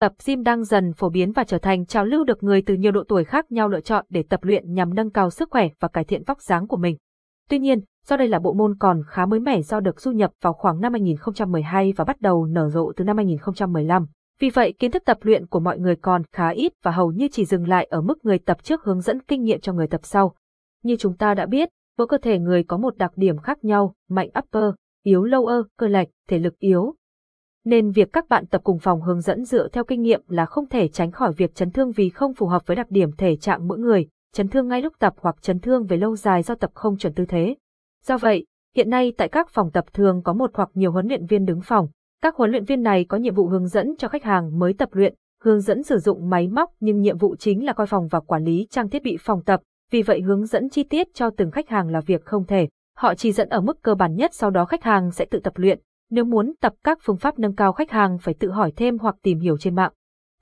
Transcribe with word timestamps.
Tập 0.00 0.12
gym 0.26 0.42
đang 0.42 0.64
dần 0.64 0.92
phổ 0.92 1.08
biến 1.08 1.32
và 1.32 1.44
trở 1.44 1.58
thành 1.58 1.86
trào 1.86 2.04
lưu 2.04 2.24
được 2.24 2.42
người 2.42 2.62
từ 2.62 2.74
nhiều 2.74 2.92
độ 2.92 3.04
tuổi 3.08 3.24
khác 3.24 3.52
nhau 3.52 3.68
lựa 3.68 3.80
chọn 3.80 4.04
để 4.08 4.22
tập 4.28 4.40
luyện 4.44 4.74
nhằm 4.74 4.94
nâng 4.94 5.10
cao 5.10 5.30
sức 5.30 5.48
khỏe 5.50 5.68
và 5.80 5.88
cải 5.88 6.04
thiện 6.04 6.22
vóc 6.26 6.40
dáng 6.42 6.66
của 6.66 6.76
mình. 6.76 6.96
Tuy 7.48 7.58
nhiên, 7.58 7.80
do 8.06 8.16
đây 8.16 8.28
là 8.28 8.38
bộ 8.38 8.52
môn 8.52 8.78
còn 8.78 9.02
khá 9.06 9.26
mới 9.26 9.40
mẻ 9.40 9.62
do 9.62 9.80
được 9.80 10.00
du 10.00 10.10
nhập 10.10 10.30
vào 10.42 10.52
khoảng 10.52 10.80
năm 10.80 10.92
2012 10.92 11.92
và 11.96 12.04
bắt 12.04 12.20
đầu 12.20 12.46
nở 12.46 12.68
rộ 12.68 12.92
từ 12.96 13.04
năm 13.04 13.16
2015. 13.16 14.06
Vì 14.40 14.50
vậy, 14.50 14.74
kiến 14.78 14.90
thức 14.90 15.02
tập 15.06 15.18
luyện 15.22 15.46
của 15.46 15.60
mọi 15.60 15.78
người 15.78 15.96
còn 15.96 16.22
khá 16.32 16.48
ít 16.48 16.72
và 16.82 16.90
hầu 16.90 17.12
như 17.12 17.28
chỉ 17.32 17.44
dừng 17.44 17.68
lại 17.68 17.84
ở 17.90 18.00
mức 18.00 18.24
người 18.24 18.38
tập 18.38 18.62
trước 18.62 18.84
hướng 18.84 19.00
dẫn 19.00 19.22
kinh 19.22 19.42
nghiệm 19.42 19.60
cho 19.60 19.72
người 19.72 19.86
tập 19.86 20.00
sau. 20.04 20.34
Như 20.82 20.96
chúng 20.96 21.16
ta 21.16 21.34
đã 21.34 21.46
biết, 21.46 21.68
mỗi 21.98 22.06
cơ 22.06 22.18
thể 22.22 22.38
người 22.38 22.62
có 22.62 22.76
một 22.76 22.96
đặc 22.96 23.12
điểm 23.16 23.38
khác 23.38 23.64
nhau, 23.64 23.94
mạnh 24.08 24.28
upper, 24.38 24.74
yếu 25.02 25.22
lower, 25.22 25.62
cơ 25.78 25.86
lệch, 25.86 26.08
thể 26.28 26.38
lực 26.38 26.58
yếu, 26.58 26.94
nên 27.64 27.90
việc 27.90 28.12
các 28.12 28.28
bạn 28.28 28.46
tập 28.46 28.60
cùng 28.64 28.78
phòng 28.78 29.02
hướng 29.02 29.20
dẫn 29.20 29.44
dựa 29.44 29.68
theo 29.68 29.84
kinh 29.84 30.02
nghiệm 30.02 30.22
là 30.28 30.46
không 30.46 30.68
thể 30.68 30.88
tránh 30.88 31.10
khỏi 31.10 31.32
việc 31.32 31.54
chấn 31.54 31.70
thương 31.70 31.92
vì 31.92 32.08
không 32.08 32.34
phù 32.34 32.46
hợp 32.46 32.66
với 32.66 32.76
đặc 32.76 32.90
điểm 32.90 33.12
thể 33.12 33.36
trạng 33.36 33.68
mỗi 33.68 33.78
người, 33.78 34.08
chấn 34.34 34.48
thương 34.48 34.68
ngay 34.68 34.82
lúc 34.82 34.92
tập 34.98 35.14
hoặc 35.20 35.42
chấn 35.42 35.60
thương 35.60 35.86
về 35.86 35.96
lâu 35.96 36.16
dài 36.16 36.42
do 36.42 36.54
tập 36.54 36.70
không 36.74 36.96
chuẩn 36.96 37.14
tư 37.14 37.24
thế. 37.26 37.56
Do 38.04 38.18
vậy, 38.18 38.46
hiện 38.76 38.90
nay 38.90 39.12
tại 39.16 39.28
các 39.28 39.50
phòng 39.50 39.70
tập 39.70 39.84
thường 39.92 40.22
có 40.22 40.32
một 40.32 40.50
hoặc 40.54 40.70
nhiều 40.74 40.92
huấn 40.92 41.06
luyện 41.08 41.26
viên 41.26 41.44
đứng 41.44 41.60
phòng. 41.60 41.88
Các 42.22 42.36
huấn 42.36 42.50
luyện 42.50 42.64
viên 42.64 42.82
này 42.82 43.04
có 43.04 43.16
nhiệm 43.16 43.34
vụ 43.34 43.46
hướng 43.46 43.66
dẫn 43.66 43.94
cho 43.98 44.08
khách 44.08 44.24
hàng 44.24 44.58
mới 44.58 44.72
tập 44.72 44.88
luyện, 44.92 45.14
hướng 45.42 45.60
dẫn 45.60 45.82
sử 45.82 45.98
dụng 45.98 46.30
máy 46.30 46.48
móc 46.48 46.70
nhưng 46.80 47.00
nhiệm 47.00 47.18
vụ 47.18 47.36
chính 47.36 47.64
là 47.64 47.72
coi 47.72 47.86
phòng 47.86 48.08
và 48.08 48.20
quản 48.20 48.44
lý 48.44 48.66
trang 48.70 48.88
thiết 48.88 49.02
bị 49.02 49.16
phòng 49.20 49.42
tập, 49.44 49.60
vì 49.90 50.02
vậy 50.02 50.20
hướng 50.20 50.46
dẫn 50.46 50.68
chi 50.68 50.82
tiết 50.82 51.14
cho 51.14 51.30
từng 51.30 51.50
khách 51.50 51.68
hàng 51.68 51.88
là 51.88 52.00
việc 52.00 52.24
không 52.24 52.44
thể. 52.44 52.68
Họ 52.96 53.14
chỉ 53.14 53.32
dẫn 53.32 53.48
ở 53.48 53.60
mức 53.60 53.82
cơ 53.82 53.94
bản 53.94 54.14
nhất 54.14 54.34
sau 54.34 54.50
đó 54.50 54.64
khách 54.64 54.84
hàng 54.84 55.10
sẽ 55.10 55.24
tự 55.24 55.38
tập 55.38 55.52
luyện, 55.56 55.78
nếu 56.10 56.24
muốn 56.24 56.52
tập 56.60 56.72
các 56.84 56.98
phương 57.02 57.16
pháp 57.16 57.38
nâng 57.38 57.54
cao 57.54 57.72
khách 57.72 57.90
hàng 57.90 58.18
phải 58.18 58.34
tự 58.34 58.50
hỏi 58.50 58.72
thêm 58.76 58.98
hoặc 58.98 59.14
tìm 59.22 59.40
hiểu 59.40 59.58
trên 59.58 59.74
mạng. 59.74 59.92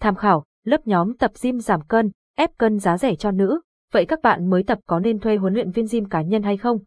Tham 0.00 0.14
khảo, 0.14 0.44
lớp 0.64 0.86
nhóm 0.86 1.16
tập 1.16 1.30
gym 1.42 1.60
giảm 1.60 1.80
cân, 1.80 2.10
ép 2.36 2.58
cân 2.58 2.78
giá 2.78 2.98
rẻ 2.98 3.14
cho 3.14 3.30
nữ. 3.30 3.60
Vậy 3.92 4.06
các 4.06 4.22
bạn 4.22 4.50
mới 4.50 4.62
tập 4.62 4.78
có 4.86 5.00
nên 5.00 5.18
thuê 5.18 5.36
huấn 5.36 5.54
luyện 5.54 5.70
viên 5.70 5.86
gym 5.90 6.08
cá 6.08 6.22
nhân 6.22 6.42
hay 6.42 6.56
không? 6.56 6.78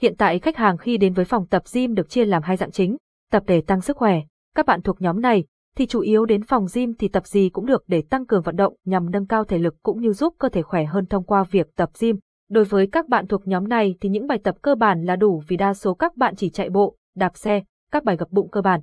Hiện 0.00 0.14
tại 0.18 0.38
khách 0.38 0.56
hàng 0.56 0.76
khi 0.76 0.96
đến 0.96 1.12
với 1.12 1.24
phòng 1.24 1.46
tập 1.46 1.62
gym 1.74 1.94
được 1.94 2.08
chia 2.08 2.24
làm 2.24 2.42
hai 2.42 2.56
dạng 2.56 2.70
chính, 2.70 2.96
tập 3.30 3.42
để 3.46 3.60
tăng 3.60 3.80
sức 3.80 3.96
khỏe. 3.96 4.20
Các 4.54 4.66
bạn 4.66 4.82
thuộc 4.82 5.02
nhóm 5.02 5.20
này 5.20 5.44
thì 5.76 5.86
chủ 5.86 6.00
yếu 6.00 6.24
đến 6.24 6.42
phòng 6.42 6.66
gym 6.74 6.94
thì 6.98 7.08
tập 7.08 7.26
gì 7.26 7.48
cũng 7.48 7.66
được 7.66 7.84
để 7.86 8.02
tăng 8.10 8.26
cường 8.26 8.42
vận 8.42 8.56
động 8.56 8.74
nhằm 8.84 9.10
nâng 9.10 9.26
cao 9.26 9.44
thể 9.44 9.58
lực 9.58 9.74
cũng 9.82 10.00
như 10.00 10.12
giúp 10.12 10.34
cơ 10.38 10.48
thể 10.48 10.62
khỏe 10.62 10.84
hơn 10.84 11.06
thông 11.06 11.24
qua 11.24 11.44
việc 11.50 11.76
tập 11.76 11.90
gym. 12.00 12.16
Đối 12.50 12.64
với 12.64 12.86
các 12.86 13.08
bạn 13.08 13.26
thuộc 13.26 13.46
nhóm 13.46 13.68
này 13.68 13.94
thì 14.00 14.08
những 14.08 14.26
bài 14.26 14.38
tập 14.44 14.54
cơ 14.62 14.74
bản 14.74 15.04
là 15.04 15.16
đủ 15.16 15.42
vì 15.48 15.56
đa 15.56 15.74
số 15.74 15.94
các 15.94 16.16
bạn 16.16 16.36
chỉ 16.36 16.50
chạy 16.50 16.70
bộ, 16.70 16.96
đạp 17.16 17.36
xe, 17.36 17.62
các 17.94 18.04
bài 18.04 18.16
gập 18.16 18.30
bụng 18.30 18.48
cơ 18.50 18.60
bản. 18.60 18.80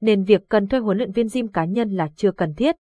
Nên 0.00 0.24
việc 0.24 0.48
cần 0.48 0.66
thuê 0.66 0.80
huấn 0.80 0.98
luyện 0.98 1.12
viên 1.12 1.26
gym 1.32 1.48
cá 1.48 1.64
nhân 1.64 1.90
là 1.90 2.08
chưa 2.16 2.32
cần 2.32 2.54
thiết. 2.54 2.76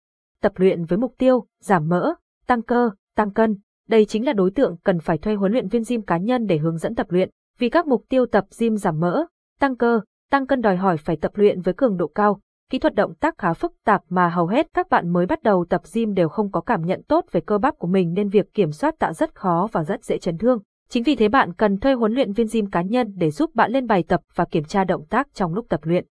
Tập 0.42 0.52
luyện 0.56 0.84
với 0.84 0.98
mục 0.98 1.14
tiêu 1.18 1.46
giảm 1.62 1.88
mỡ, 1.88 2.14
tăng 2.46 2.62
cơ, 2.62 2.90
tăng 3.16 3.32
cân, 3.32 3.56
đây 3.88 4.04
chính 4.04 4.26
là 4.26 4.32
đối 4.32 4.50
tượng 4.50 4.76
cần 4.84 5.00
phải 5.00 5.18
thuê 5.18 5.34
huấn 5.34 5.52
luyện 5.52 5.68
viên 5.68 5.82
gym 5.88 6.02
cá 6.02 6.16
nhân 6.16 6.46
để 6.46 6.58
hướng 6.58 6.78
dẫn 6.78 6.94
tập 6.94 7.06
luyện, 7.10 7.30
vì 7.58 7.68
các 7.68 7.86
mục 7.86 8.04
tiêu 8.08 8.26
tập 8.26 8.44
gym 8.58 8.76
giảm 8.76 9.00
mỡ, 9.00 9.24
tăng 9.60 9.76
cơ, 9.76 10.00
tăng 10.30 10.46
cân 10.46 10.60
đòi 10.60 10.76
hỏi 10.76 10.96
phải 10.96 11.16
tập 11.16 11.32
luyện 11.34 11.60
với 11.60 11.74
cường 11.74 11.96
độ 11.96 12.06
cao, 12.06 12.40
kỹ 12.70 12.78
thuật 12.78 12.94
động 12.94 13.14
tác 13.14 13.38
khá 13.38 13.52
phức 13.52 13.72
tạp 13.84 14.02
mà 14.08 14.28
hầu 14.28 14.46
hết 14.46 14.66
các 14.74 14.88
bạn 14.90 15.12
mới 15.12 15.26
bắt 15.26 15.42
đầu 15.42 15.66
tập 15.68 15.82
gym 15.94 16.14
đều 16.14 16.28
không 16.28 16.52
có 16.52 16.60
cảm 16.60 16.86
nhận 16.86 17.02
tốt 17.08 17.24
về 17.32 17.40
cơ 17.40 17.58
bắp 17.58 17.78
của 17.78 17.88
mình 17.88 18.14
nên 18.14 18.28
việc 18.28 18.54
kiểm 18.54 18.72
soát 18.72 18.94
tạ 18.98 19.12
rất 19.12 19.34
khó 19.34 19.68
và 19.72 19.84
rất 19.84 20.04
dễ 20.04 20.18
chấn 20.18 20.38
thương. 20.38 20.58
Chính 20.88 21.02
vì 21.02 21.16
thế 21.16 21.28
bạn 21.28 21.52
cần 21.52 21.78
thuê 21.78 21.92
huấn 21.92 22.12
luyện 22.12 22.32
viên 22.32 22.46
gym 22.52 22.70
cá 22.70 22.82
nhân 22.82 23.12
để 23.16 23.30
giúp 23.30 23.54
bạn 23.54 23.72
lên 23.72 23.86
bài 23.86 24.04
tập 24.08 24.20
và 24.34 24.44
kiểm 24.44 24.64
tra 24.64 24.84
động 24.84 25.06
tác 25.06 25.28
trong 25.34 25.54
lúc 25.54 25.66
tập 25.68 25.80
luyện. 25.82 26.06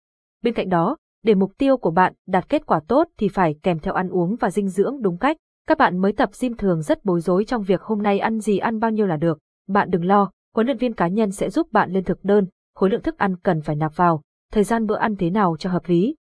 Bên 0.44 0.54
cạnh 0.54 0.70
đó, 0.70 0.98
để 1.24 1.36
mục 1.36 1.52
tiêu 1.58 1.78
của 1.78 1.92
bạn 1.92 2.14
đạt 2.28 2.50
kết 2.50 2.66
quả 2.66 2.80
tốt 2.88 3.08
thì 3.18 3.28
phải 3.28 3.56
kèm 3.64 3.80
theo 3.80 3.94
ăn 3.94 4.10
uống 4.10 4.36
và 4.36 4.52
dinh 4.52 4.68
dưỡng 4.68 5.02
đúng 5.02 5.18
cách. 5.18 5.38
Các 5.68 5.78
bạn 5.78 5.98
mới 5.98 6.14
tập 6.14 6.30
gym 6.42 6.58
thường 6.58 6.82
rất 6.82 7.06
bối 7.06 7.22
rối 7.22 7.46
trong 7.46 7.64
việc 7.64 7.82
hôm 7.82 8.02
nay 8.02 8.20
ăn 8.20 8.40
gì 8.40 8.58
ăn 8.58 8.80
bao 8.80 8.92
nhiêu 8.92 9.06
là 9.06 9.18
được. 9.18 9.40
Bạn 9.68 9.90
đừng 9.90 10.06
lo, 10.06 10.32
huấn 10.56 10.68
luyện 10.68 10.78
viên 10.78 10.94
cá 10.94 11.08
nhân 11.08 11.32
sẽ 11.32 11.50
giúp 11.50 11.72
bạn 11.72 11.92
lên 11.92 12.04
thực 12.04 12.24
đơn, 12.24 12.48
khối 12.76 12.90
lượng 12.90 13.02
thức 13.02 13.18
ăn 13.18 13.36
cần 13.44 13.62
phải 13.62 13.76
nạp 13.76 13.96
vào, 13.96 14.22
thời 14.52 14.64
gian 14.64 14.86
bữa 14.86 14.98
ăn 14.98 15.16
thế 15.16 15.30
nào 15.30 15.56
cho 15.60 15.70
hợp 15.70 15.84
lý. 15.86 16.16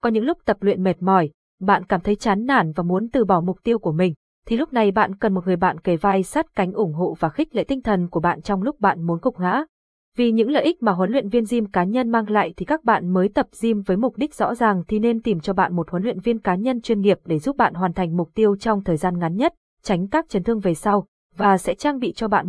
Có 0.00 0.10
những 0.10 0.24
lúc 0.24 0.38
tập 0.44 0.56
luyện 0.60 0.82
mệt 0.82 1.02
mỏi, 1.02 1.30
bạn 1.60 1.84
cảm 1.84 2.00
thấy 2.00 2.16
chán 2.16 2.46
nản 2.46 2.72
và 2.72 2.82
muốn 2.82 3.08
từ 3.12 3.24
bỏ 3.24 3.40
mục 3.40 3.58
tiêu 3.62 3.78
của 3.78 3.92
mình, 3.92 4.14
thì 4.48 4.56
lúc 4.56 4.72
này 4.72 4.90
bạn 4.90 5.14
cần 5.14 5.34
một 5.34 5.46
người 5.46 5.56
bạn 5.56 5.80
kề 5.80 5.96
vai 5.96 6.22
sát 6.22 6.46
cánh 6.56 6.72
ủng 6.72 6.92
hộ 6.92 7.16
và 7.18 7.28
khích 7.28 7.56
lệ 7.56 7.64
tinh 7.64 7.82
thần 7.82 8.08
của 8.08 8.20
bạn 8.20 8.42
trong 8.42 8.62
lúc 8.62 8.80
bạn 8.80 9.06
muốn 9.06 9.18
gục 9.22 9.40
ngã. 9.40 9.64
Vì 10.16 10.32
những 10.32 10.50
lợi 10.50 10.64
ích 10.64 10.82
mà 10.82 10.92
huấn 10.92 11.10
luyện 11.10 11.28
viên 11.28 11.44
gym 11.50 11.66
cá 11.66 11.84
nhân 11.84 12.10
mang 12.10 12.30
lại 12.30 12.54
thì 12.56 12.64
các 12.64 12.84
bạn 12.84 13.08
mới 13.12 13.28
tập 13.28 13.46
gym 13.62 13.82
với 13.82 13.96
mục 13.96 14.16
đích 14.16 14.34
rõ 14.34 14.54
ràng 14.54 14.82
thì 14.88 14.98
nên 14.98 15.22
tìm 15.22 15.40
cho 15.40 15.52
bạn 15.52 15.76
một 15.76 15.90
huấn 15.90 16.02
luyện 16.02 16.20
viên 16.20 16.38
cá 16.38 16.54
nhân 16.54 16.80
chuyên 16.80 17.00
nghiệp 17.00 17.18
để 17.24 17.38
giúp 17.38 17.56
bạn 17.56 17.74
hoàn 17.74 17.92
thành 17.92 18.16
mục 18.16 18.30
tiêu 18.34 18.56
trong 18.56 18.84
thời 18.84 18.96
gian 18.96 19.18
ngắn 19.18 19.36
nhất, 19.36 19.54
tránh 19.82 20.08
các 20.08 20.28
chấn 20.28 20.42
thương 20.42 20.60
về 20.60 20.74
sau, 20.74 21.06
và 21.36 21.58
sẽ 21.58 21.74
trang 21.74 21.98
bị 21.98 22.12
cho 22.12 22.28
bạn 22.28 22.36